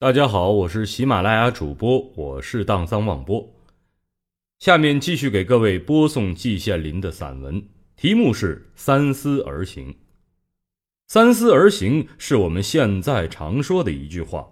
[0.00, 3.52] 大家好，我是喜马拉雅主播，我是荡桑望波。
[4.60, 7.66] 下面继续给各位播送季羡林的散文，
[7.96, 9.90] 题目是《三思而行》。
[11.08, 14.46] 三思而行是我们现在常说的一句话，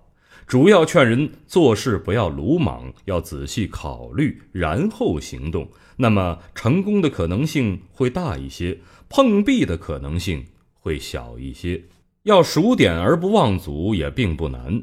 [0.48, 5.70] 主要劝人做事不要鲁莽，要仔细考虑，然后行动。
[5.98, 11.84] 那么成功的可能性会大一些，碰壁的可能性会小一些。
[12.24, 14.82] 要数典而不忘祖也并不难。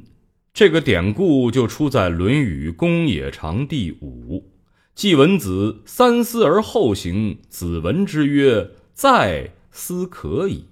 [0.54, 4.52] 这个典故就出在《论语·公冶长》第五。
[4.94, 10.66] 季文子三思而后行，子闻之曰：“在思可矣。”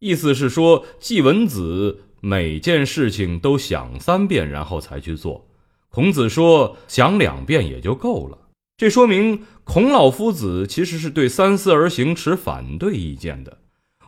[0.00, 5.46] 意思是说，季文子每件事情都想三遍，然后才去做。
[5.90, 8.38] 孔子说：“想两遍也就够了。”
[8.78, 13.58] 这说明孔老夫子其实是对三思而行持反对意见的。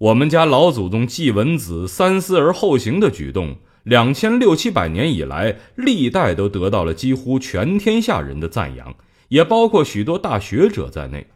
[0.00, 3.58] 我们家老祖宗季文子三思而后行的举动。
[3.84, 8.94] 两千六七百年以来，历代都得到了几乎全天下人的赞扬，
[9.28, 11.26] 也包括许多大学者在内。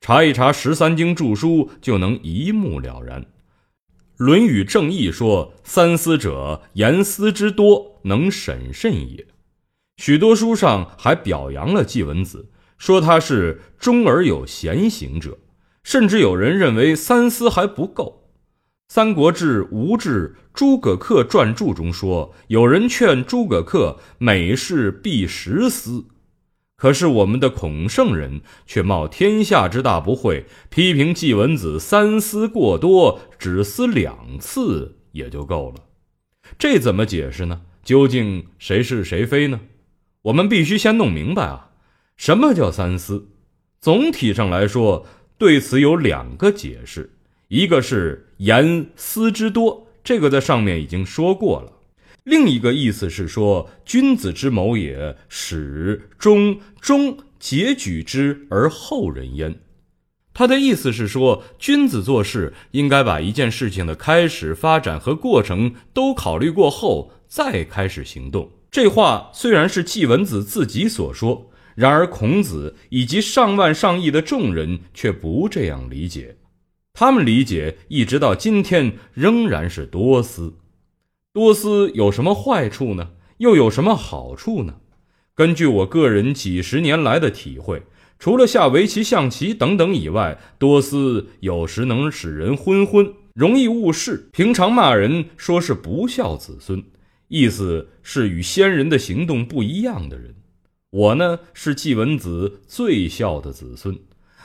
[0.00, 3.22] 查一查十三经注书，就能一目了然。
[4.16, 9.26] 《论语正义》说：“三思者，言思之多，能审慎也。”
[9.98, 15.38] 许多书上还表扬了季文子，说他是忠而有贤行者，
[15.82, 18.19] 甚至有人认为三思还不够。
[18.92, 26.06] 《三国志·吴志诸葛恪传注》中说，有人劝诸葛恪每事必十思，
[26.74, 35.84] 可是我们的孔圣人却冒天下之大不讳，批评季文子三思过多，只思两次也就够了。
[36.58, 37.60] 这怎么解释呢？
[37.84, 39.60] 究竟谁是谁非呢？
[40.22, 41.70] 我们必须先弄明白啊，
[42.16, 43.28] 什么叫三思？
[43.80, 45.06] 总体上来说，
[45.38, 47.12] 对此有两个解释。
[47.46, 51.72] 一个是言思之多，这个在上面已经说过了。
[52.24, 59.60] 另一个意思是说，君子之谋也，始终终结举之而后人焉。
[60.32, 68.50] 他的意思是说，君子做事应该把一件事情的开始、发展和过程都考虑过后再开始行动。
[68.70, 76.36] 这话虽然是季文子自己所说，然而孔子以及上万上亿的众人却不这样理解。
[76.92, 80.54] 他们理解，一直到今天仍然是多思。
[81.32, 83.10] 多思有什么坏处呢？
[83.38, 84.76] 又有什么好处呢？
[85.34, 87.84] 根据我个人几十年来的体会，
[88.18, 94.28] 除了下围棋、象棋等等以外，多思有时能使人昏昏，容易误事。
[94.32, 96.84] 平常骂人说是不孝子孙，
[97.28, 100.34] 意思是与先人的行动不一样的人。
[100.90, 103.96] 我呢，是季文子最孝的子孙。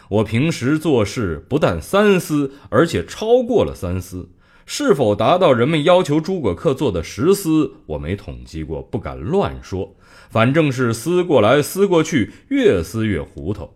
[0.09, 4.29] 我平时做事不但三思，而且超过了三思。
[4.67, 9.95] 是否达到人们要求诸葛恪做的十思，我没统计过，不敢乱说。
[10.29, 13.69] 反正是思过来思过去，越思越糊涂，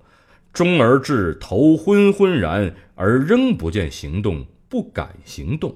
[0.51, 5.75] 终而至头昏昏然，而仍不见行动，不敢行动。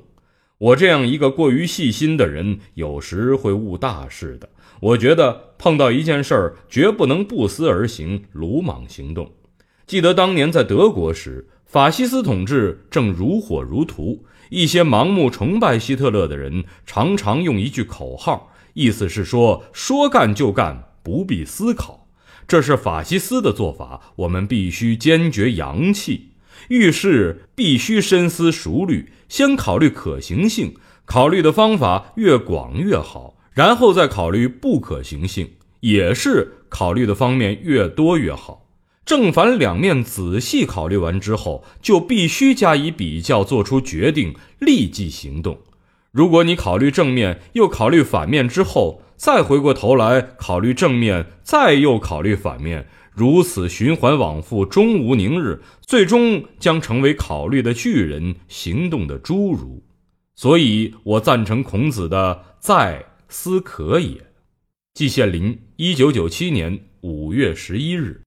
[0.57, 4.49] 我这样一个过于细心的人，有时会误大事的。
[4.79, 9.31] 我觉得碰到一件事儿，绝不能不思而行，鲁莽行动。
[9.85, 14.23] 记得当年在德国时，法西斯统治正如火如荼。
[14.49, 22.07] 一些盲目崇拜希特勒的人常常用一句口号，意思是说说干就干，不必思考。
[22.47, 26.29] 这是法西斯的做法，我们必须坚决扬弃。
[26.69, 38.67] 遇事必须深思熟虑，先考虑可行性，考虑的方法越广越好，然后再考虑不可行性，也是考虑的方面越多越好。
[39.05, 45.59] 正反两面仔细考虑完之后，就必须加以比较，做出决定，立即行动。
[46.11, 59.83] 如果你考虑正面，又考虑反面之后，再回过头来考虑正面，再又考虑反面，如此循环往复，终无宁日，最终将成为考虑的巨人，行动的侏儒。
[60.35, 64.27] 所以我赞成孔子的“在思可也”。
[64.93, 68.21] 季羡林，一九九七年五月十一日。